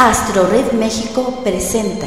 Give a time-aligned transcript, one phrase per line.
[0.00, 2.06] Astro Red México presenta.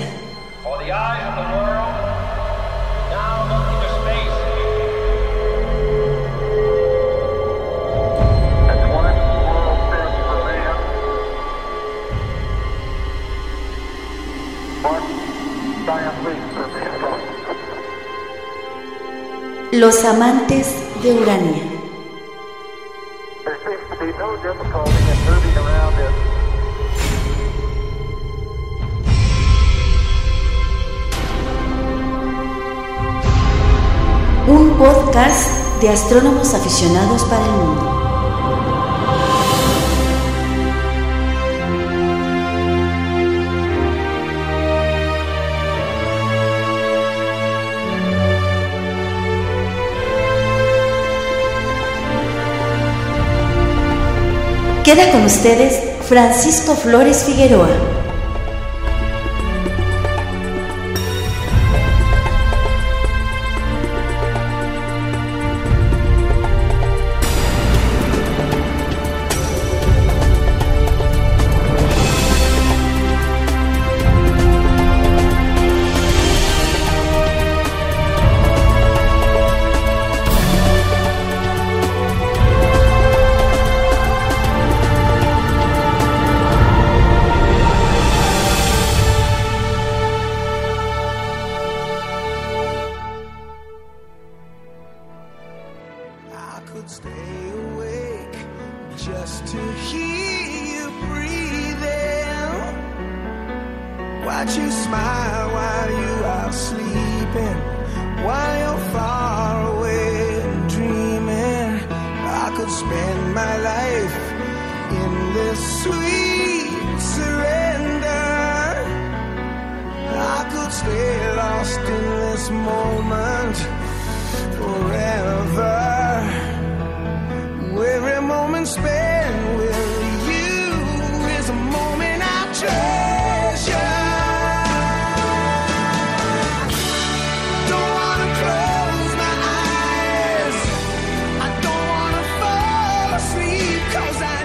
[19.73, 21.71] Los amantes de Urania.
[34.81, 37.87] Podcast de astrónomos aficionados para el mundo.
[54.83, 58.00] Queda con ustedes Francisco Flores Figueroa.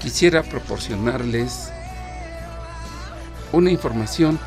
[0.00, 1.70] quisiera proporcionarles
[3.52, 4.38] una información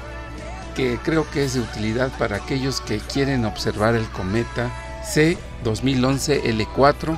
[0.75, 4.71] que creo que es de utilidad para aquellos que quieren observar el cometa
[5.03, 7.17] C-2011-L4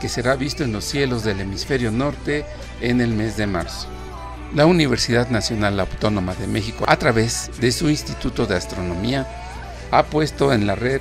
[0.00, 2.44] que será visto en los cielos del hemisferio norte
[2.80, 3.88] en el mes de marzo.
[4.54, 9.26] La Universidad Nacional Autónoma de México, a través de su Instituto de Astronomía,
[9.90, 11.00] ha puesto en la red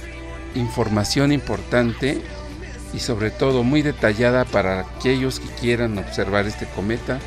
[0.55, 2.21] información importante
[2.93, 7.19] y sobre todo muy detallada para aquellos que quieran observar este cometa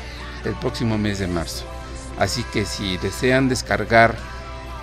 [0.45, 1.65] el próximo mes de marzo.
[2.17, 4.15] Así que si desean descargar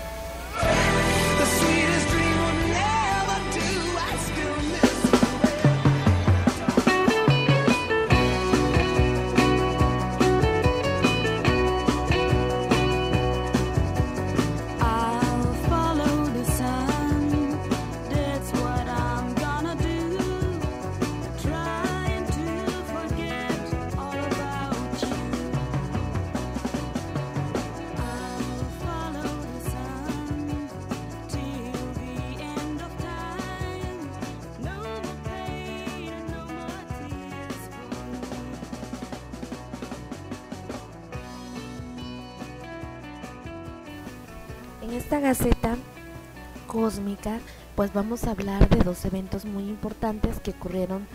[47.85, 51.05] Pues vamos a hablar de dos eventos muy importantes que ocurrieron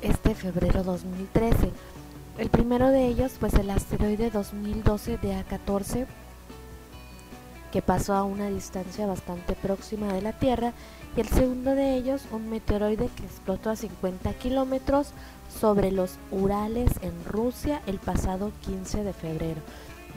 [0.00, 1.70] este febrero 2013.
[2.38, 6.06] El primero de ellos pues el asteroide 2012 de A14
[7.70, 10.72] que pasó a una distancia bastante próxima de la Tierra
[11.14, 15.08] y el segundo de ellos un meteoroide que explotó a 50 kilómetros
[15.60, 19.60] sobre los Urales en Rusia el pasado 15 de febrero.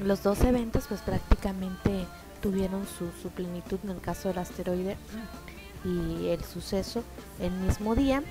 [0.01, 2.06] Los dos eventos pues prácticamente
[2.42, 4.95] tuvieron su plenitud en el caso del asteroide
[5.83, 7.03] y el suceso
[7.39, 8.21] el mismo día.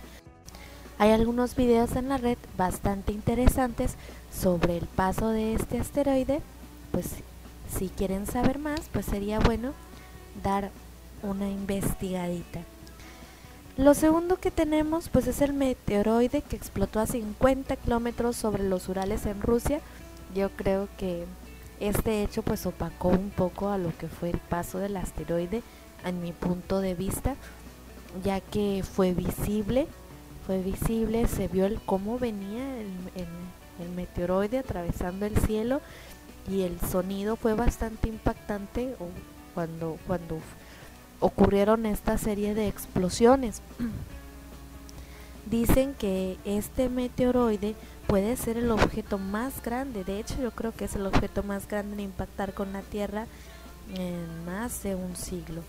[0.98, 3.96] Hay algunos videos en la red bastante interesantes
[4.34, 6.42] sobre el paso de este asteroide,
[6.92, 7.08] pues
[7.70, 9.74] si quieren saber más, pues sería bueno
[10.42, 10.72] dar
[11.22, 12.62] una investigadita.
[13.78, 18.88] Lo segundo que tenemos pues es el meteoroide que explotó a 50 kilómetros sobre los
[18.88, 19.82] Urales en Rusia.
[20.34, 21.26] Yo creo que
[21.82, 25.62] este hecho pues opacó un poco a lo que fue el paso del asteroide
[26.06, 27.36] en mi punto de vista
[28.24, 29.88] ya que fue visible,
[30.46, 33.28] fue visible, se vio el cómo venía el,
[33.96, 35.82] meteoroide atravesando el cielo
[36.50, 38.96] y el sonido fue bastante impactante
[39.54, 40.40] cuando, cuando
[41.20, 43.62] ocurrieron esta serie de explosiones.
[45.50, 47.76] Dicen que este meteoroide
[48.08, 51.68] puede ser el objeto más grande, de hecho yo creo que es el objeto más
[51.68, 53.28] grande en impactar con la Tierra
[53.94, 55.62] en más de un siglo.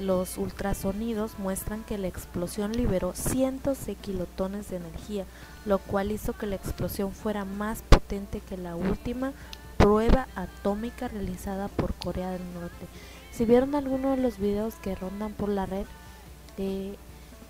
[0.00, 5.24] Los ultrasonidos muestran que la explosión liberó cientos de kilotones de energía,
[5.66, 9.32] lo cual hizo que la explosión fuera más potente que la última
[9.76, 12.86] prueba atómica realizada por Corea del Norte.
[13.32, 15.86] Si vieron alguno de los videos que rondan por la red,
[16.56, 16.96] de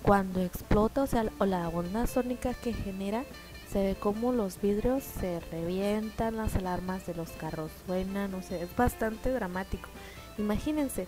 [0.01, 3.25] cuando explota, o sea, o la onda sónica que genera,
[3.71, 8.59] se ve como los vidrios se revientan, las alarmas de los carros suenan, o sea,
[8.59, 9.89] es bastante dramático.
[10.37, 11.07] Imagínense,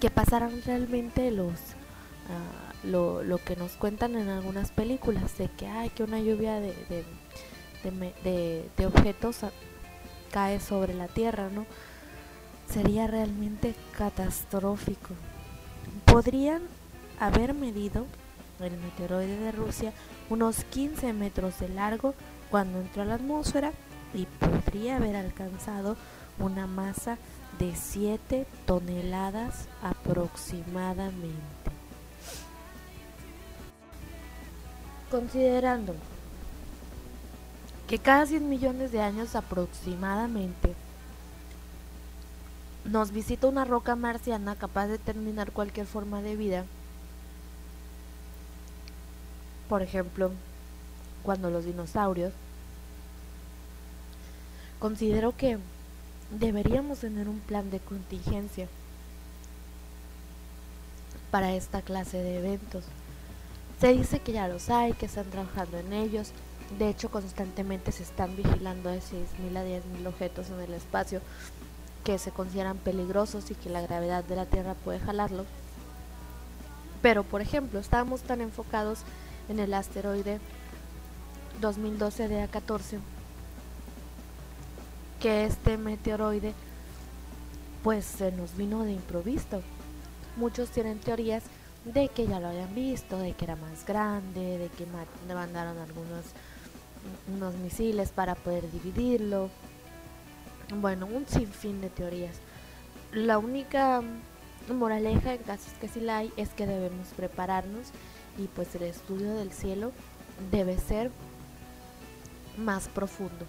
[0.00, 5.66] que pasaran realmente los uh, lo, lo, que nos cuentan en algunas películas de que
[5.66, 7.04] hay que una lluvia de, de,
[8.22, 9.38] de, de objetos
[10.30, 11.64] cae sobre la tierra no
[12.68, 15.10] sería realmente catastrófico.
[16.04, 16.62] Podrían
[17.20, 18.06] haber medido
[18.60, 19.92] el meteoroide de Rusia
[20.30, 22.14] unos 15 metros de largo
[22.50, 23.72] cuando entró a la atmósfera
[24.14, 25.96] y podría haber alcanzado
[26.38, 27.18] una masa
[27.58, 31.34] de 7 toneladas aproximadamente.
[35.10, 35.94] Considerando
[37.88, 40.74] que cada 100 millones de años aproximadamente
[42.84, 46.64] nos visita una roca marciana capaz de terminar cualquier forma de vida,
[49.68, 50.32] por ejemplo,
[51.22, 52.32] cuando los dinosaurios,
[54.78, 55.58] considero que
[56.38, 58.68] deberíamos tener un plan de contingencia
[61.30, 62.84] para esta clase de eventos.
[63.80, 66.32] Se dice que ya los hay, que están trabajando en ellos.
[66.78, 71.20] De hecho, constantemente se están vigilando de 6.000 a 10.000 objetos en el espacio
[72.04, 75.44] que se consideran peligrosos y que la gravedad de la Tierra puede jalarlo.
[77.02, 79.00] Pero, por ejemplo, estábamos tan enfocados
[79.48, 80.40] en el asteroide
[81.60, 82.98] 2012 de A14
[85.24, 86.52] que este meteoroide
[87.82, 89.62] pues se nos vino de improviso.
[90.36, 91.44] Muchos tienen teorías
[91.86, 94.84] de que ya lo habían visto, de que era más grande, de que
[95.32, 96.26] mandaron algunos
[97.34, 99.48] unos misiles para poder dividirlo.
[100.82, 102.36] Bueno, un sinfín de teorías.
[103.10, 104.02] La única
[104.68, 107.92] moraleja, en casos que sí la hay, es que debemos prepararnos
[108.36, 109.90] y pues el estudio del cielo
[110.50, 111.10] debe ser
[112.58, 113.46] más profundo.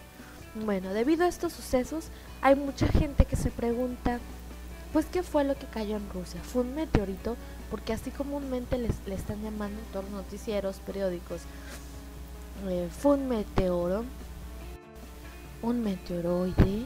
[0.63, 2.05] Bueno, debido a estos sucesos,
[2.41, 4.19] hay mucha gente que se pregunta,
[4.93, 6.41] pues, ¿qué fue lo que cayó en Rusia?
[6.41, 7.35] ¿Fue un meteorito?
[7.69, 11.41] Porque así comúnmente les, le están llamando en todos los noticieros, periódicos,
[12.69, 14.05] eh, fue un meteoro,
[15.61, 16.85] un meteoroide,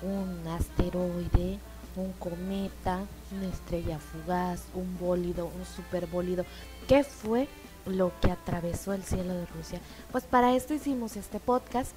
[0.00, 1.58] un asteroide,
[1.96, 3.00] un cometa,
[3.36, 6.46] una estrella fugaz, un bólido, un superbólido.
[6.88, 7.48] ¿Qué fue
[7.84, 9.80] lo que atravesó el cielo de Rusia?
[10.10, 11.92] Pues para esto hicimos este podcast,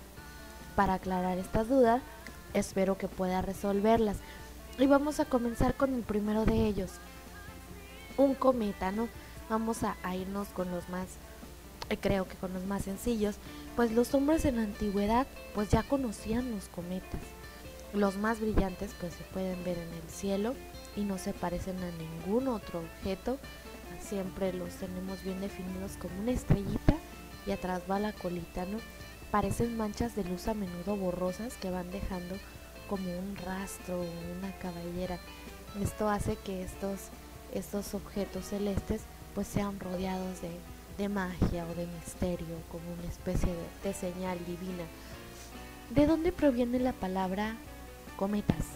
[0.75, 2.01] para aclarar estas dudas.
[2.53, 4.17] Espero que pueda resolverlas.
[4.79, 6.91] Y vamos a comenzar con el primero de ellos.
[8.17, 9.07] Un cometa, ¿no?
[9.49, 11.07] Vamos a, irnos con los más
[11.89, 13.35] eh, creo que con los más sencillos,
[13.75, 17.21] pues los hombres en la antigüedad pues ya conocían los cometas.
[17.93, 20.55] Los más brillantes pues se pueden ver en el cielo
[20.95, 23.37] y no se parecen a ningún otro objeto.
[23.99, 26.95] Siempre los tenemos bien definidos como una estrellita
[27.45, 28.79] y atrás va la colita, ¿no?
[29.33, 32.35] Parecen manchas de luz a menudo borrosas que van dejando
[32.87, 33.99] como un rastro,
[34.37, 35.17] una caballera.
[35.81, 37.09] Esto hace que estos,
[37.51, 39.01] estos objetos celestes
[39.33, 40.51] pues sean rodeados de,
[40.99, 43.51] de magia o de misterio, como una especie
[43.83, 44.83] de, señal divina.
[45.89, 47.55] ¿De dónde proviene la palabra
[48.17, 48.67] cometas?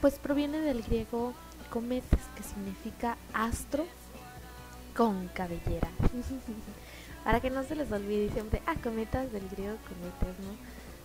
[0.00, 1.34] Pues proviene del griego
[1.70, 3.84] cometas, que significa astro
[4.94, 5.88] con cabellera.
[7.24, 10.56] Para que no se les olvide siempre, ah, cometas del griego cometas, ¿no?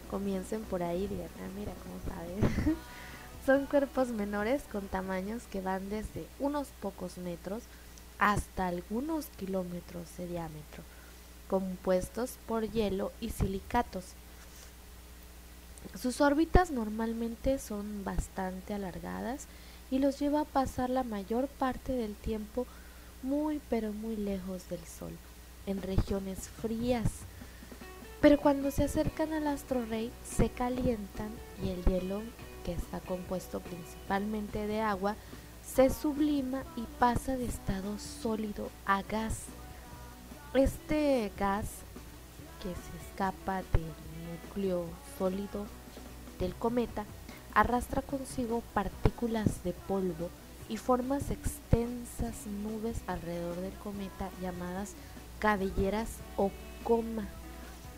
[0.09, 2.77] Comiencen por ahí digan, ah, mira cómo sabes.
[3.45, 7.63] Son cuerpos menores con tamaños que van desde unos pocos metros
[8.17, 10.83] hasta algunos kilómetros de diámetro,
[11.49, 14.05] compuestos por hielo y silicatos.
[15.99, 19.45] Sus órbitas normalmente son bastante alargadas
[19.91, 22.65] y los lleva a pasar la mayor parte del tiempo
[23.21, 25.11] muy pero muy lejos del Sol,
[25.65, 27.11] en regiones frías.
[28.21, 31.29] Pero cuando se acercan al astro rey se calientan
[31.63, 32.21] y el hielo,
[32.63, 35.15] que está compuesto principalmente de agua,
[35.65, 39.43] se sublima y pasa de estado sólido a gas.
[40.53, 41.65] Este gas
[42.61, 43.91] que se escapa del
[44.31, 44.85] núcleo
[45.17, 45.65] sólido
[46.39, 47.05] del cometa
[47.53, 50.29] arrastra consigo partículas de polvo
[50.67, 54.93] y formas extensas nubes alrededor del cometa llamadas
[55.39, 56.51] cabelleras o
[56.83, 57.27] coma.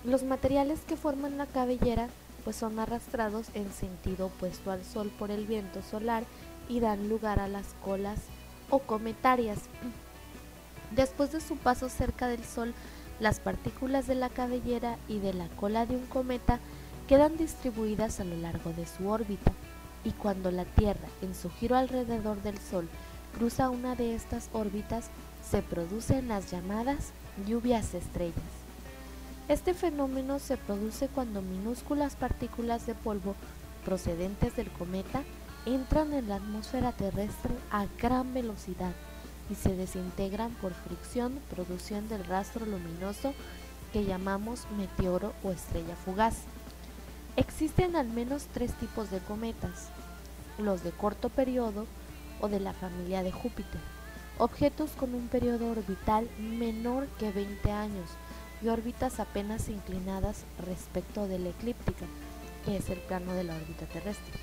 [0.03, 2.07] Los materiales que forman la cabellera
[2.43, 6.23] pues son arrastrados en sentido opuesto al sol por el viento solar
[6.69, 8.19] y dan lugar a las colas
[8.69, 9.59] o cometarias.
[10.91, 12.73] Después de su paso cerca del Sol,
[13.19, 16.59] las partículas de la cabellera y de la cola de un cometa
[17.07, 19.51] quedan distribuidas a lo largo de su órbita,
[20.03, 22.87] y cuando la Tierra, en su giro alrededor del Sol,
[23.35, 25.09] cruza una de estas órbitas,
[25.49, 27.11] se producen las llamadas
[27.45, 28.35] lluvias estrellas.
[29.47, 33.35] Este fenómeno se produce cuando minúsculas partículas de polvo
[33.85, 35.23] procedentes del cometa
[35.65, 38.91] entran en la atmósfera terrestre a gran velocidad
[39.49, 43.33] y se desintegran por fricción produciendo el rastro luminoso
[43.93, 46.35] que llamamos meteoro o estrella fugaz.
[47.37, 49.87] Existen al menos tres tipos de cometas,
[50.57, 51.85] los de corto periodo
[52.41, 53.81] o de la familia de Júpiter,
[54.39, 58.09] objetos con un periodo orbital menor que 20 años
[58.61, 62.05] y órbitas apenas inclinadas respecto de la eclíptica,
[62.65, 64.33] que es el plano de la órbita terrestre.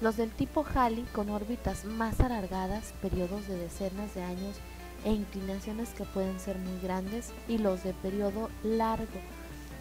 [0.00, 4.56] Los del tipo Halley con órbitas más alargadas, periodos de decenas de años
[5.04, 9.20] e inclinaciones que pueden ser muy grandes, y los de periodo largo,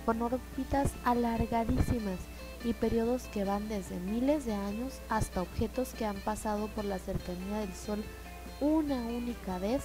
[0.05, 2.19] con órbitas alargadísimas
[2.63, 6.99] y periodos que van desde miles de años hasta objetos que han pasado por la
[6.99, 8.03] cercanía del Sol
[8.61, 9.83] una única vez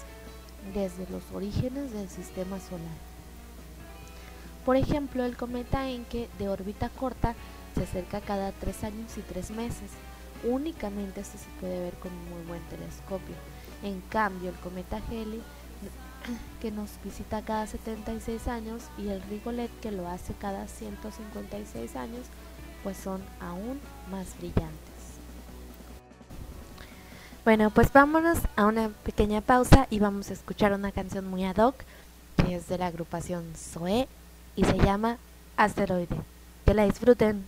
[0.75, 2.99] desde los orígenes del sistema solar.
[4.65, 7.35] Por ejemplo, el cometa Encke de órbita corta
[7.75, 9.91] se acerca cada tres años y tres meses
[10.45, 13.35] únicamente esto se puede ver con un muy buen telescopio.
[13.83, 15.43] En cambio, el cometa Halley
[16.61, 22.27] que nos visita cada 76 años y el Rigolet que lo hace cada 156 años,
[22.83, 24.90] pues son aún más brillantes.
[27.51, 31.57] Bueno, pues vámonos a una pequeña pausa y vamos a escuchar una canción muy ad
[31.57, 31.75] hoc
[32.37, 34.07] que es de la agrupación Zoe
[34.55, 35.17] y se llama
[35.57, 36.15] Asteroide.
[36.65, 37.45] Que la disfruten.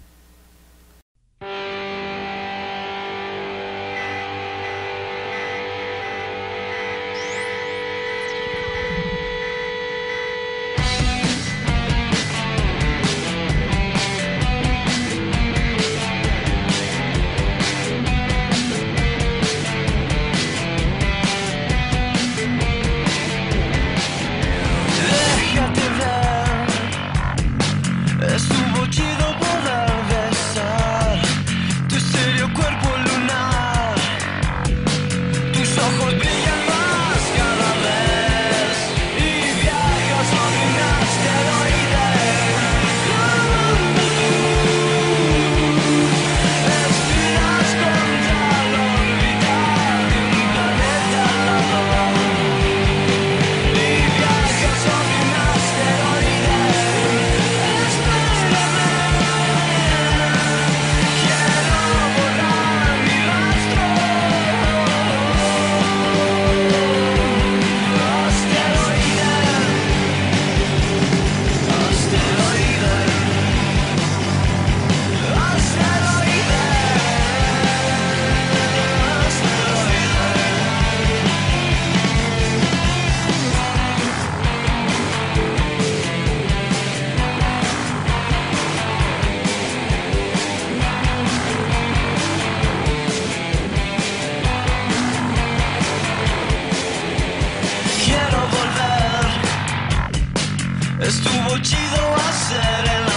[101.15, 103.12] Estuvo chido hacer el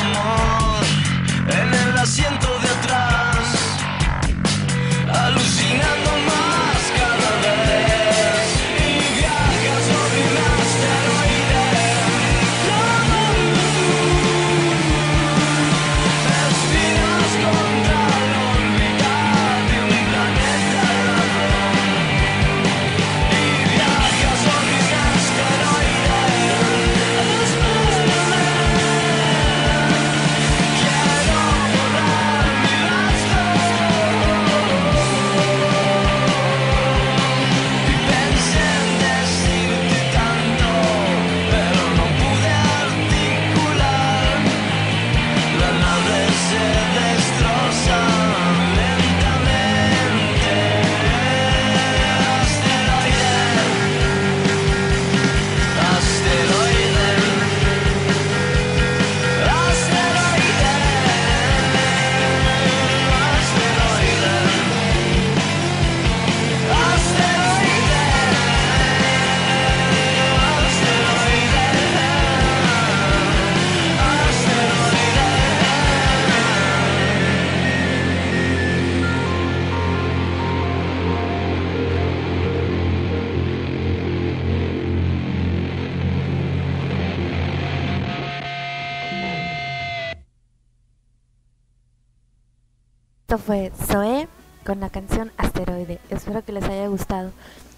[93.46, 94.28] fue Zoe
[94.66, 96.00] con la canción Asteroide.
[96.10, 97.32] Espero que les haya gustado.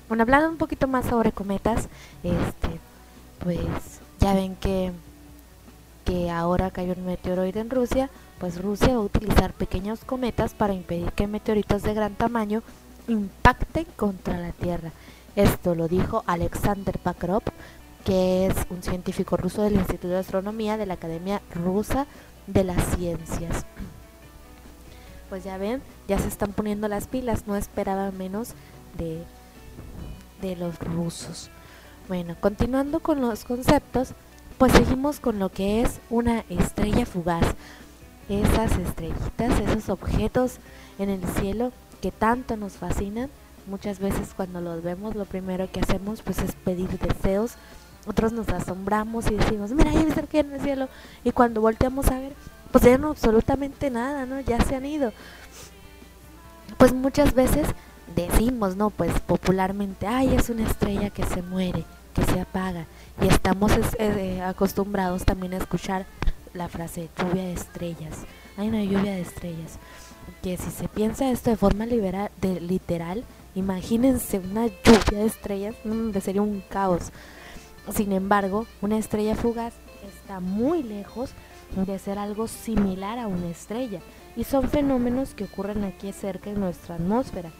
[0.07, 1.89] Bueno, hablando un poquito más sobre cometas,
[2.23, 2.79] este,
[3.39, 3.59] pues
[4.19, 4.93] ya ven que,
[6.05, 10.73] que ahora cayó un meteoroide en Rusia, pues Rusia va a utilizar pequeños cometas para
[10.73, 12.63] impedir que meteoritos de gran tamaño
[13.09, 14.91] impacten contra la Tierra.
[15.35, 17.43] Esto lo dijo Alexander Pakrov,
[18.05, 22.07] que es un científico ruso del Instituto de Astronomía de la Academia Rusa
[22.47, 23.65] de las Ciencias
[25.29, 28.49] pues ya ven, ya se están poniendo las pilas, no esperaba menos
[28.97, 29.23] de,
[30.41, 31.49] de los rusos.
[32.07, 34.13] Bueno, continuando con los conceptos,
[34.57, 37.55] pues seguimos con lo que es una estrella fugaz.
[38.29, 40.57] Esas estrellitas, esos objetos
[40.99, 43.29] en el cielo que tanto nos fascinan.
[43.67, 47.53] Muchas veces cuando los vemos lo primero que hacemos pues es pedir deseos.
[48.07, 50.87] Otros nos asombramos y decimos, mira, viste que en el cielo.
[51.23, 52.33] Y cuando volteamos a ver,
[52.67, 54.39] pues ya no absolutamente nada, ¿no?
[54.41, 55.13] Ya se han ido.
[56.77, 57.67] Pues muchas veces
[58.15, 58.89] decimos, ¿no?
[58.89, 62.85] Pues popularmente, ay, es una estrella que se muere, que se apaga.
[63.21, 66.05] Y estamos eh, acostumbrados también a escuchar
[66.53, 68.25] la frase lluvia de estrellas.
[68.57, 69.79] Hay una lluvia de estrellas.
[70.41, 73.23] Que si se piensa esto de forma liberal, de, literal,
[73.55, 77.11] imagínense una lluvia de estrellas, mm, sería un caos.
[77.95, 79.73] Sin embargo, una estrella fugaz
[80.07, 81.31] está muy lejos
[81.75, 83.99] de ser algo similar a una estrella
[84.35, 87.51] y son fenómenos que ocurren aquí cerca en nuestra atmósfera.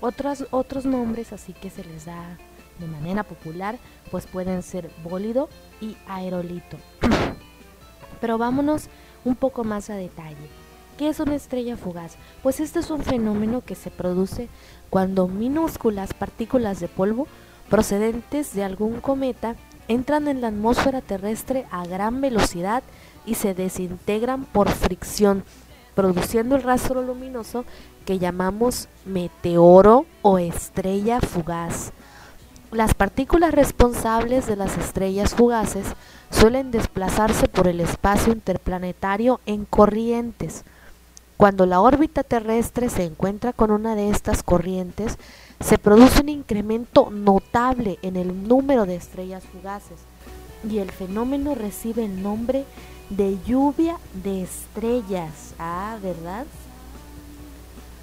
[0.00, 2.38] Otros, otros nombres así que se les da
[2.78, 3.78] de manera popular
[4.10, 5.48] pues pueden ser bólido
[5.80, 6.76] y aerolito.
[8.20, 8.88] Pero vámonos
[9.24, 10.50] un poco más a detalle.
[10.98, 12.16] ¿Qué es una estrella fugaz?
[12.42, 14.48] Pues este es un fenómeno que se produce
[14.88, 17.26] cuando minúsculas partículas de polvo
[17.68, 19.56] procedentes de algún cometa
[19.88, 22.82] entran en la atmósfera terrestre a gran velocidad
[23.26, 25.44] y se desintegran por fricción,
[25.94, 27.64] produciendo el rastro luminoso
[28.04, 31.92] que llamamos meteoro o estrella fugaz.
[32.70, 35.86] Las partículas responsables de las estrellas fugaces
[36.30, 40.64] suelen desplazarse por el espacio interplanetario en corrientes.
[41.36, 45.18] Cuando la órbita terrestre se encuentra con una de estas corrientes,
[45.60, 49.98] se produce un incremento notable en el número de estrellas fugaces
[50.68, 52.95] y el fenómeno recibe el nombre de
[53.46, 55.54] lluvia de estrellas.
[55.58, 56.46] Ah, ¿verdad?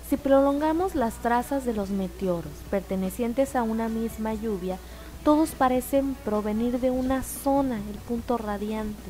[0.10, 4.78] Si prolongamos las trazas de los meteoros pertenecientes a una misma lluvia,
[5.24, 9.10] todos parecen provenir de una zona, el punto radiante.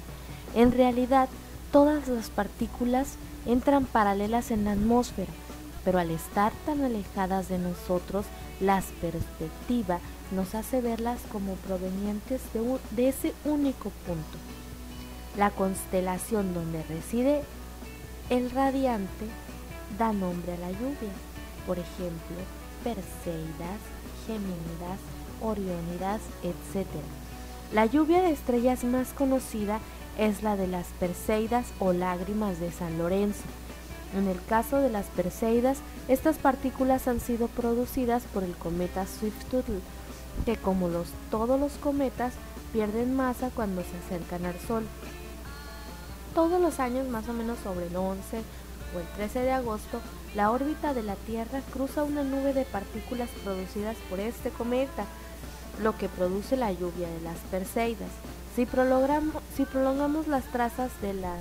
[0.56, 1.27] En realidad,
[1.71, 5.32] todas las partículas entran paralelas en la atmósfera,
[5.84, 8.25] pero al estar tan alejadas de nosotros,
[8.60, 9.99] la perspectiva
[10.32, 14.52] nos hace verlas como provenientes de, de ese único punto.
[15.38, 17.41] La constelación donde reside
[18.30, 19.26] el radiante
[19.98, 21.12] da nombre a la lluvia,
[21.65, 22.38] por ejemplo,
[22.84, 23.80] Perseidas,
[24.28, 25.00] Geminidas,
[25.41, 26.88] Oriónidas, etc.
[27.74, 29.80] La lluvia de estrellas más conocida
[30.19, 33.43] es la de las Perseidas o lágrimas de San Lorenzo.
[34.15, 39.80] En el caso de las Perseidas, estas partículas han sido producidas por el cometa Swift-Tuttle,
[40.46, 42.34] que como los, todos los cometas
[42.72, 44.86] pierden masa cuando se acercan al Sol.
[46.34, 48.41] Todos los años, más o menos sobre el 11
[48.96, 50.02] o el 13 de agosto,
[50.34, 55.06] la órbita de la Tierra cruza una nube de partículas producidas por este cometa,
[55.84, 58.10] lo que produce la lluvia de las Perseidas.
[58.56, 61.39] Si prolongamos, las trazas de las,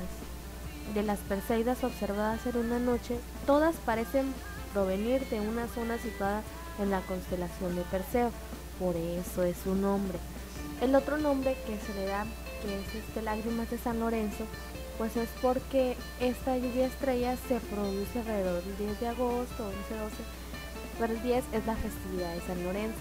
[0.95, 4.35] de las Perseidas observadas en una noche, todas parecen
[4.75, 6.43] provenir de una zona situada
[6.79, 8.31] en la constelación de Perseo,
[8.79, 10.19] por eso es su nombre.
[10.83, 12.27] El otro nombre que se le da,
[12.63, 14.45] que es este Lágrimas de San Lorenzo,
[14.99, 20.17] pues es porque esta lluvia estrella se produce alrededor del 10 de agosto, 11, 12,
[20.99, 23.01] pero el 10 es la festividad de San Lorenzo.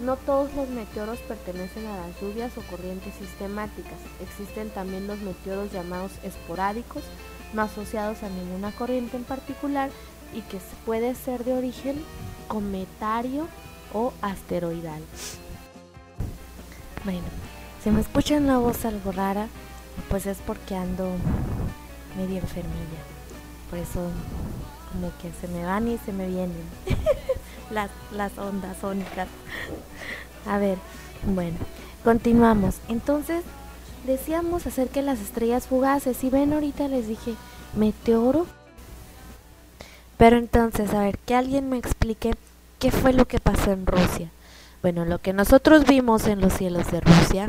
[0.00, 3.98] No todos los meteoros pertenecen a las lluvias o corrientes sistemáticas.
[4.20, 7.02] Existen también los meteoros llamados esporádicos,
[7.52, 9.90] no asociados a ninguna corriente en particular
[10.34, 12.02] y que puede ser de origen
[12.48, 13.46] cometario
[13.92, 15.02] o asteroidal.
[17.04, 17.26] Bueno,
[17.82, 19.48] si me escuchan la voz algo rara,
[20.08, 21.10] pues es porque ando
[22.16, 23.02] medio enfermilla.
[23.70, 24.08] Por eso
[24.92, 26.62] como que se me van y se me vienen
[27.70, 29.28] las, las ondas sónicas.
[30.46, 30.78] A ver,
[31.24, 31.56] bueno,
[32.04, 32.76] continuamos.
[32.88, 33.44] Entonces,
[34.06, 36.22] decíamos acerca de las estrellas fugaces.
[36.24, 37.34] Y ven, ahorita les dije
[37.74, 38.46] meteoro.
[40.18, 42.34] Pero entonces, a ver, que alguien me explique
[42.78, 44.30] qué fue lo que pasó en Rusia.
[44.82, 47.48] Bueno, lo que nosotros vimos en los cielos de Rusia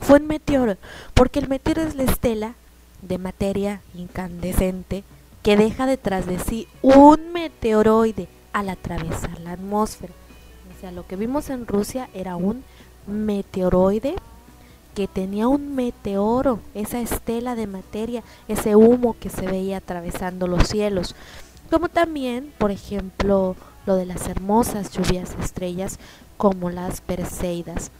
[0.00, 0.76] fue un meteoro,
[1.14, 2.54] porque el meteoro es la estela
[3.02, 5.04] de materia incandescente
[5.42, 10.12] que deja detrás de sí un meteoroide al atravesar la atmósfera.
[10.76, 12.64] O sea, lo que vimos en Rusia era un
[13.06, 14.14] meteoroide
[14.94, 20.68] que tenía un meteoro, esa estela de materia, ese humo que se veía atravesando los
[20.68, 21.14] cielos.
[21.70, 25.98] Como también, por ejemplo, lo de las hermosas lluvias estrellas
[26.36, 27.90] como las Perseidas.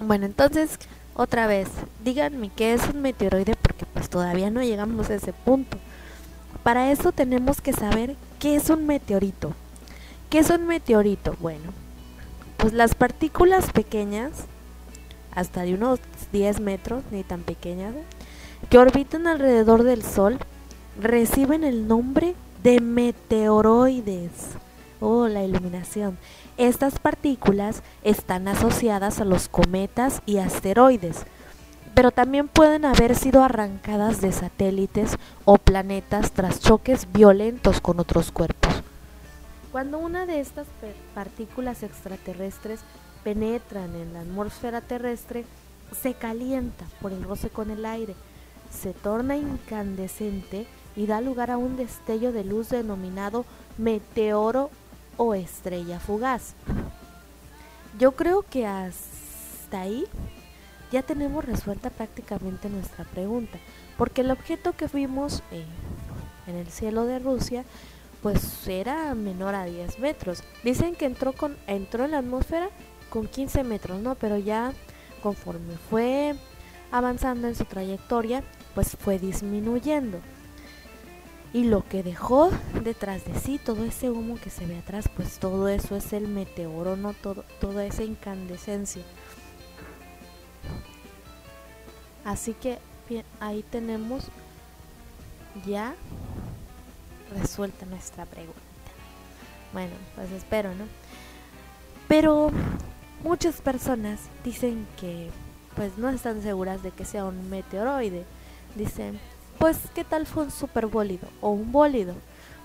[0.00, 0.78] Bueno, entonces,
[1.14, 1.68] otra vez,
[2.04, 5.76] díganme qué es un meteoroide porque pues todavía no llegamos a ese punto.
[6.62, 9.54] Para eso tenemos que saber qué es un meteorito.
[10.30, 11.34] ¿Qué es un meteorito?
[11.40, 11.72] Bueno,
[12.58, 14.30] pues las partículas pequeñas,
[15.34, 15.98] hasta de unos
[16.32, 17.94] 10 metros, ni tan pequeñas,
[18.70, 20.38] que orbitan alrededor del Sol,
[21.00, 24.30] reciben el nombre de meteoroides.
[25.00, 26.18] Oh, la iluminación.
[26.56, 31.24] Estas partículas están asociadas a los cometas y asteroides,
[31.94, 38.32] pero también pueden haber sido arrancadas de satélites o planetas tras choques violentos con otros
[38.32, 38.82] cuerpos.
[39.70, 40.66] Cuando una de estas
[41.14, 42.80] partículas extraterrestres
[43.22, 45.44] penetran en la atmósfera terrestre,
[46.00, 48.14] se calienta por el roce con el aire,
[48.70, 53.44] se torna incandescente y da lugar a un destello de luz denominado
[53.76, 54.70] meteoro
[55.18, 56.54] o estrella fugaz.
[57.98, 60.06] Yo creo que hasta ahí
[60.90, 63.58] ya tenemos resuelta prácticamente nuestra pregunta,
[63.98, 65.66] porque el objeto que vimos eh,
[66.46, 67.64] en el cielo de Rusia
[68.22, 70.42] pues era menor a 10 metros.
[70.64, 72.70] Dicen que entró, con, entró en la atmósfera
[73.10, 74.14] con 15 metros, ¿no?
[74.14, 74.72] Pero ya
[75.22, 76.34] conforme fue
[76.90, 78.42] avanzando en su trayectoria,
[78.74, 80.18] pues fue disminuyendo.
[81.52, 82.50] Y lo que dejó
[82.84, 86.28] detrás de sí, todo ese humo que se ve atrás, pues todo eso es el
[86.28, 89.02] meteoro, no todo, toda esa incandescencia.
[92.24, 92.78] Así que
[93.40, 94.24] ahí tenemos
[95.66, 95.94] ya
[97.34, 98.60] resuelta nuestra pregunta.
[99.72, 100.84] Bueno, pues espero, ¿no?
[102.06, 102.50] Pero
[103.22, 105.30] muchas personas dicen que
[105.76, 108.24] pues no están seguras de que sea un meteoroide.
[108.74, 109.18] Dicen,
[109.58, 112.14] pues ¿qué tal fue un superbólido o un bólido?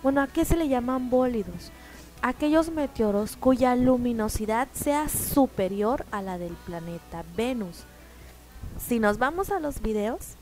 [0.01, 1.71] Bueno, ¿a qué se le llaman bólidos?
[2.21, 7.83] Aquellos meteoros cuya luminosidad sea superior a la del planeta Venus.
[8.85, 10.35] Si nos vamos a los videos,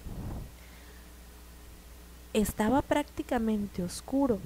[2.33, 4.39] estaba prácticamente oscuro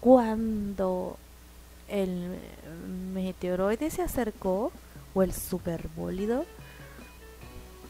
[0.00, 1.16] cuando
[1.88, 2.38] el
[3.14, 4.72] meteoroide se acercó
[5.14, 6.44] o el superbólido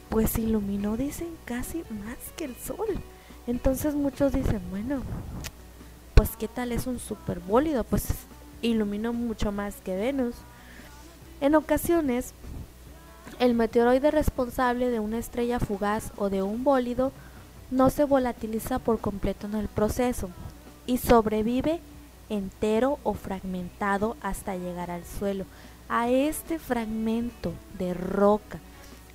[0.09, 3.01] pues iluminó dicen casi más que el sol
[3.47, 5.01] entonces muchos dicen bueno
[6.13, 8.07] pues qué tal es un superbólido pues
[8.61, 10.35] iluminó mucho más que Venus
[11.41, 12.33] en ocasiones
[13.39, 17.11] el meteoroide responsable de una estrella fugaz o de un bólido
[17.71, 20.29] no se volatiliza por completo en el proceso
[20.85, 21.81] y sobrevive
[22.29, 25.45] entero o fragmentado hasta llegar al suelo.
[25.89, 28.59] A este fragmento de roca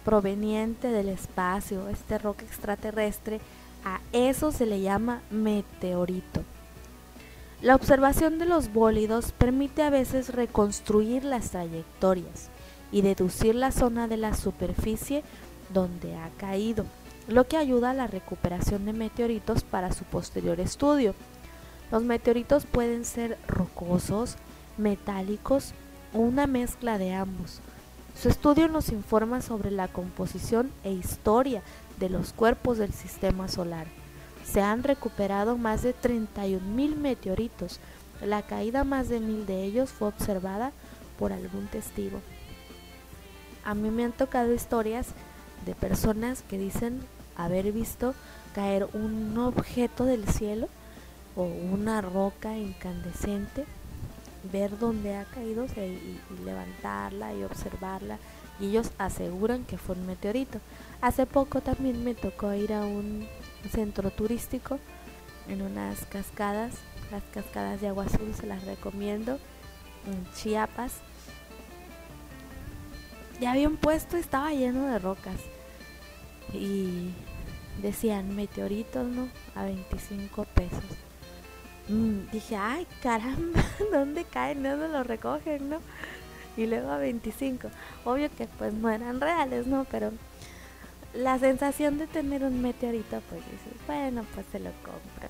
[0.04, 3.40] proveniente del espacio, este roca extraterrestre,
[3.84, 6.42] a eso se le llama meteorito.
[7.60, 12.48] La observación de los bólidos permite a veces reconstruir las trayectorias
[12.90, 15.22] y deducir la zona de la superficie
[15.72, 16.84] donde ha caído
[17.28, 21.14] lo que ayuda a la recuperación de meteoritos para su posterior estudio.
[21.90, 24.36] Los meteoritos pueden ser rocosos,
[24.76, 25.72] metálicos
[26.14, 27.60] o una mezcla de ambos.
[28.20, 31.62] Su estudio nos informa sobre la composición e historia
[31.98, 33.86] de los cuerpos del sistema solar.
[34.44, 37.80] Se han recuperado más de 31.000 meteoritos.
[38.24, 40.72] La caída más de mil de ellos fue observada
[41.18, 42.20] por algún testigo.
[43.64, 45.08] A mí me han tocado historias
[45.64, 47.00] de personas que dicen
[47.36, 48.14] haber visto
[48.54, 50.68] caer un objeto del cielo
[51.36, 53.64] o una roca incandescente,
[54.52, 58.18] ver dónde ha caído y, levantarla y observarla
[58.60, 60.58] y ellos aseguran que fue un meteorito.
[61.02, 63.26] Hace poco también me tocó ir a un
[63.72, 64.78] centro turístico
[65.48, 66.74] en unas cascadas,
[67.10, 69.40] las cascadas de agua azul se las recomiendo,
[70.06, 70.92] en Chiapas.
[73.40, 75.34] Ya había un puesto, estaba lleno de rocas
[76.52, 77.10] y
[77.82, 79.28] decían meteoritos, ¿no?
[79.56, 80.84] A 25 pesos.
[81.88, 83.60] Mm, dije, ay, caramba,
[83.92, 84.62] ¿dónde caen?
[84.62, 85.80] ¿Dónde lo recogen, no?
[86.56, 87.70] Y luego a 25.
[88.04, 89.84] Obvio que pues no eran reales, ¿no?
[89.90, 90.12] Pero
[91.14, 95.28] la sensación de tener un meteorito, pues dices, bueno, pues se lo compro.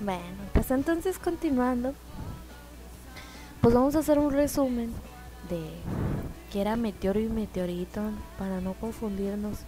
[0.00, 1.94] Bueno, pues entonces continuando,
[3.60, 4.92] pues vamos a hacer un resumen
[5.48, 5.60] de
[6.52, 8.00] que era meteoro y meteorito
[8.38, 9.58] para no confundirnos.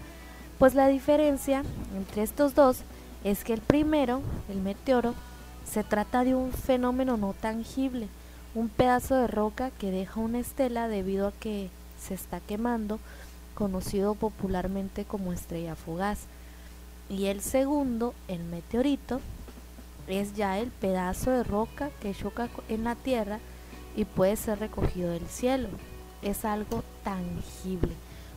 [0.59, 1.63] Pues la diferencia
[1.97, 2.79] entre estos dos
[3.25, 5.15] es que el primero, el meteoro,
[5.65, 8.09] se trata de un fenómeno no tangible,
[8.55, 13.01] un pedazo de roca que deja una estela debido a que se está quemando,
[13.57, 16.27] conocido popularmente como estrella fugaz.
[17.09, 19.21] Y el segundo, el meteorito,
[20.07, 23.41] es ya el pedazo de roca que choca en la tierra
[23.97, 25.69] y puede ser recogido del cielo
[26.23, 27.93] es algo tangible.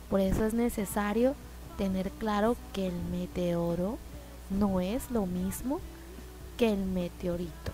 [0.08, 1.34] Por eso es necesario
[1.76, 3.98] tener claro que el meteoro
[4.50, 5.80] no es lo mismo
[6.56, 7.72] que el meteorito.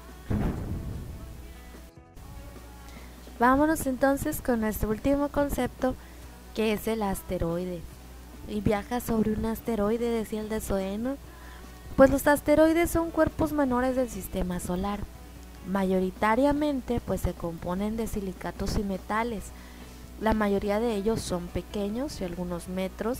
[3.38, 5.94] Vámonos entonces con nuestro último concepto
[6.56, 7.80] que es el asteroide.
[8.48, 11.16] Y viaja sobre un asteroide, decía el de Soeno.
[11.94, 14.98] Pues los asteroides son cuerpos menores del sistema solar.
[15.68, 19.44] Mayoritariamente pues se componen de silicatos y metales
[20.20, 23.18] la mayoría de ellos son pequeños, y algunos metros,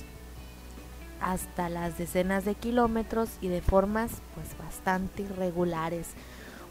[1.21, 6.09] hasta las decenas de kilómetros y de formas pues bastante irregulares.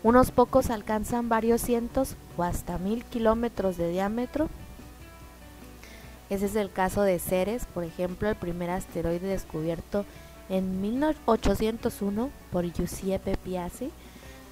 [0.01, 4.49] Unos pocos alcanzan varios cientos o hasta mil kilómetros de diámetro.
[6.29, 10.05] Ese es el caso de Ceres, por ejemplo, el primer asteroide descubierto
[10.49, 13.91] en 1801 por Giuseppe Piazzi.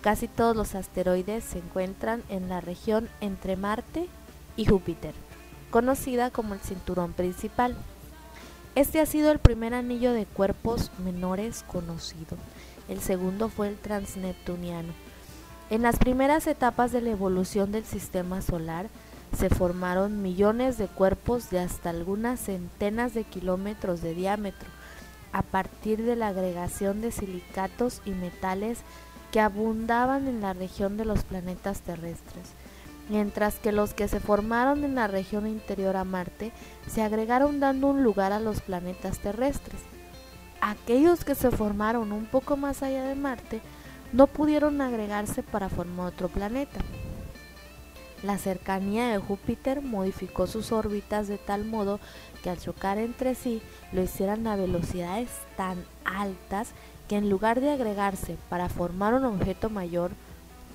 [0.02, 4.08] Casi todos los asteroides se encuentran en la región entre Marte
[4.56, 5.14] y Júpiter.
[5.72, 7.76] conocida como el cinturón principal.
[8.76, 12.38] Este ha sido el primer anillo de cuerpos menores conocido.
[12.88, 14.94] El segundo fue el transneptuniano.
[15.72, 18.88] En las primeras etapas de la evolución del sistema solar
[19.38, 24.69] se formaron millones de cuerpos de hasta algunas centenas de kilómetros de diámetro
[25.32, 28.80] a partir de la agregación de silicatos y metales
[29.32, 32.54] que abundaban en la región de los planetas terrestres
[33.10, 36.52] mientras que los que se formaron en la región interior a Marte
[36.88, 39.82] se agregaron dando un lugar a los planetas terrestres.
[40.62, 43.62] Aquellos que se formaron un poco más allá de Marte
[44.13, 46.80] no pudieron agregarse para formar otro planeta.
[48.24, 52.00] La cercanía de Júpiter modificó sus órbitas de tal modo
[52.42, 56.70] que al chocar entre sí lo hicieran a velocidades tan altas
[57.10, 60.12] que en lugar de agregarse para formar un objeto mayor,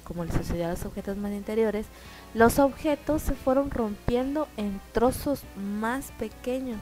[0.05, 1.87] como le sucedió a los objetos más interiores,
[2.35, 6.81] los objetos se fueron rompiendo en trozos más pequeños.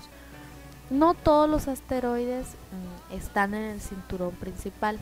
[0.90, 4.98] No todos los asteroides mm, están en el cinturón principal.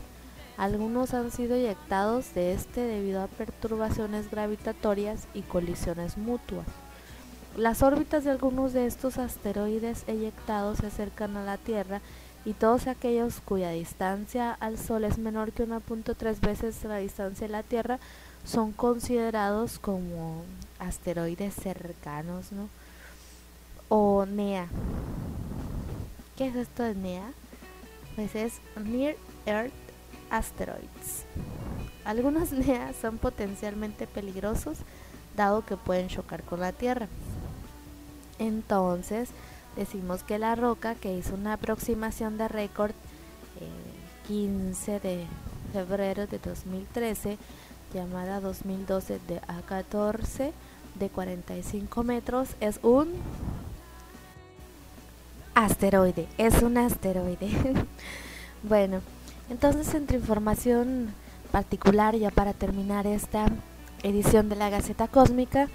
[0.57, 6.65] Algunos han sido eyectados de este debido a perturbaciones gravitatorias y colisiones mutuas.
[7.57, 12.01] Las órbitas de algunos de estos asteroides eyectados se acercan a la Tierra
[12.45, 17.51] y todos aquellos cuya distancia al Sol es menor que 1.3 veces la distancia de
[17.51, 17.99] la Tierra
[18.45, 20.43] son considerados como
[20.79, 22.69] asteroides cercanos, ¿no?
[23.89, 24.67] O NEA.
[26.37, 27.31] ¿Qué es esto de NEA?
[28.15, 29.15] Pues es Near
[29.45, 29.84] Earth
[30.29, 31.25] Asteroids.
[32.03, 34.77] Algunos NEA son potencialmente peligrosos
[35.35, 37.07] dado que pueden chocar con la Tierra.
[38.39, 39.29] Entonces,
[39.75, 42.91] decimos que la roca que hizo una aproximación de récord
[43.59, 45.25] el 15 de
[45.73, 47.37] febrero de 2013
[47.93, 50.51] llamada 2012 de A14
[50.95, 53.13] de 45 metros es un
[55.53, 57.49] asteroide, es un asteroide.
[58.63, 59.01] bueno,
[59.49, 61.13] entonces entre información
[61.51, 63.45] particular ya para terminar esta
[64.03, 65.67] edición de la Gaceta Cósmica,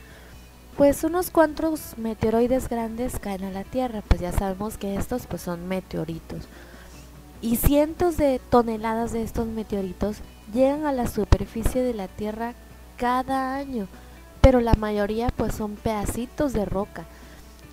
[0.77, 5.43] pues unos cuantos meteoroides grandes caen a la Tierra, pues ya sabemos que estos pues
[5.43, 6.49] son meteoritos.
[7.43, 10.19] Y cientos de toneladas de estos meteoritos
[10.53, 12.55] llegan a la superficie de la Tierra
[12.97, 13.89] cada año,
[14.41, 17.07] pero la mayoría pues son pedacitos de roca.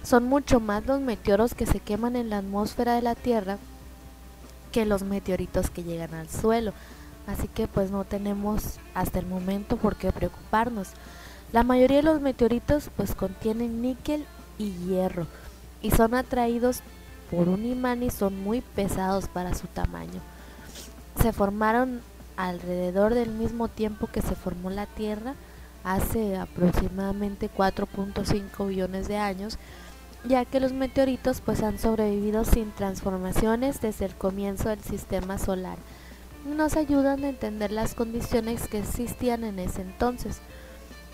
[0.04, 3.58] Son mucho más los meteoros que se queman en la atmósfera de la Tierra
[4.78, 6.72] que los meteoritos que llegan al suelo.
[7.26, 10.90] Así que pues no tenemos hasta el momento por qué preocuparnos.
[11.52, 14.24] La mayoría de los meteoritos pues contienen níquel
[14.60, 15.26] y hierro
[15.82, 16.82] y son atraídos
[17.32, 20.22] por un imán y son muy pesados para su tamaño.
[21.24, 22.02] Se formaron
[22.36, 25.34] alrededor del mismo tiempo que se formó la Tierra,
[25.84, 29.58] hace aproximadamente 4.5 billones de años,
[30.28, 35.78] ya que los meteoritos pues han sobrevivido sin transformaciones desde el comienzo del sistema solar.
[36.46, 40.40] Nos ayudan a entender las condiciones que existían en ese entonces.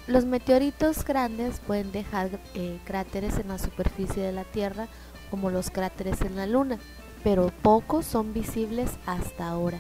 [0.05, 4.87] Los meteoritos grandes pueden dejar eh, cráteres en la superficie de la Tierra
[5.31, 6.77] como los cráteres en la Luna,
[7.23, 9.79] pero pocos son visibles hasta ahora.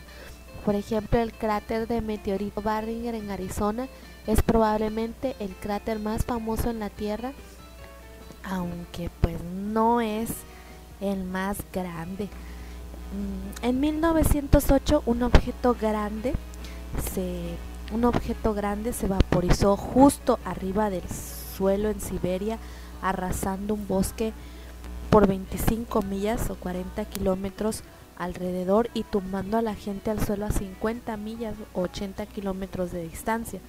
[0.65, 3.87] Por ejemplo, el cráter de meteorito Barringer en Arizona
[4.25, 7.33] es probablemente el cráter más famoso en la Tierra,
[8.43, 10.29] aunque pues no es
[11.01, 12.25] el más grande.
[12.25, 16.33] Mm, en 1908 un objeto grande
[17.13, 17.57] se
[17.93, 21.03] un objeto grande se vaporizó justo arriba del
[21.55, 22.57] suelo en Siberia,
[23.01, 24.33] arrasando un bosque
[25.11, 27.83] por 25 millas o 40 kilómetros
[28.17, 33.03] alrededor y tumbando a la gente al suelo a 50 millas o 80 kilómetros de
[33.03, 33.59] distancia.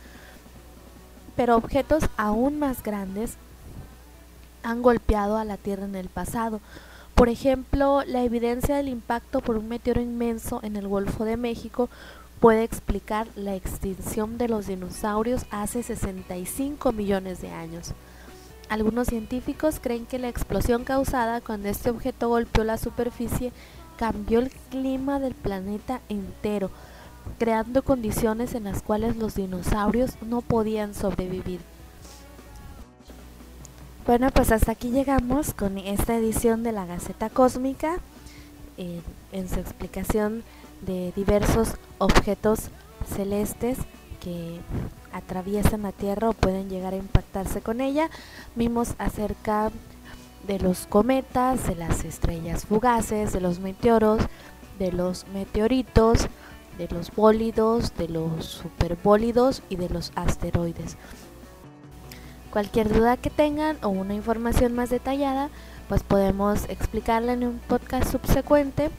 [1.36, 3.36] Pero objetos aún más grandes
[4.64, 6.60] han golpeado a la Tierra en el pasado.
[7.14, 11.88] Por ejemplo, la evidencia del impacto por un meteoro inmenso en el Golfo de México
[12.40, 17.92] puede explicar la extinción de los dinosaurios hace 65 millones de años.
[18.68, 23.52] Algunos científicos creen que la explosión causada cuando este objeto golpeó la superficie
[23.96, 26.70] cambió el clima del planeta entero,
[27.38, 31.60] creando condiciones en las cuales los dinosaurios no podían sobrevivir.
[34.06, 37.96] Bueno, pues hasta aquí llegamos con esta edición de la Gaceta Cósmica,
[38.76, 39.00] eh,
[39.32, 40.44] en su explicación
[40.82, 42.68] de diversos objetos
[43.16, 43.78] celestes
[44.20, 44.60] que
[45.10, 48.10] atraviesan la Tierra o pueden llegar a impactarse con ella.
[48.56, 49.70] Vimos acerca
[50.46, 54.20] de los cometas, de las estrellas fugaces, de los meteoros,
[54.78, 56.28] de los meteoritos,
[56.76, 60.98] de los bólidos, de los superbólidos y de los asteroides.
[62.54, 65.50] Cualquier duda que tengan o una información más detallada,
[65.88, 68.92] pues podemos explicarla en un podcast subsecuente.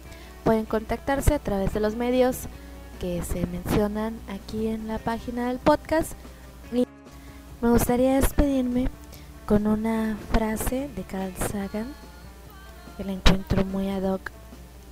[0.44, 2.50] Pueden contactarse a través de los medios
[3.00, 6.16] que se mencionan aquí en la página del podcast.
[6.74, 6.86] Y
[7.62, 8.90] me gustaría despedirme
[9.46, 11.94] con una frase de Carl Sagan
[12.98, 14.32] que la encuentro muy ad hoc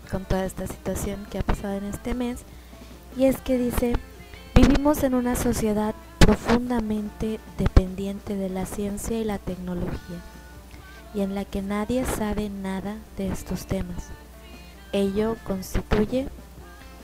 [0.09, 2.43] con toda esta situación que ha pasado en este mes
[3.17, 3.97] y es que dice
[4.55, 5.95] vivimos en una sociedad
[6.25, 10.21] profundamente dependiente de la ciencia y la tecnología
[11.13, 14.05] y en la que nadie sabe nada de estos temas.
[14.93, 16.29] Ello constituye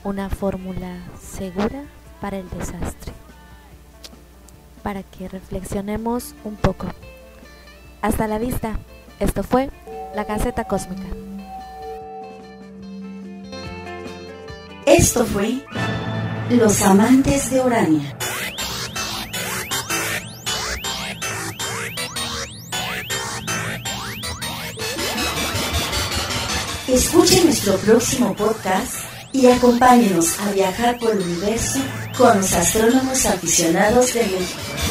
[0.05, 1.83] una fórmula segura
[2.21, 3.11] para el desastre.
[4.83, 6.87] Para que reflexionemos un poco.
[8.01, 8.79] Hasta la vista.
[9.19, 9.69] Esto fue
[10.15, 11.03] la Gaceta Cósmica.
[14.85, 15.65] Esto fue
[16.49, 18.15] Los Amantes de Urania.
[26.93, 28.95] Escuche nuestro próximo podcast
[29.31, 31.79] y acompáñenos a viajar por el universo
[32.17, 34.88] con los astrónomos aficionados de México.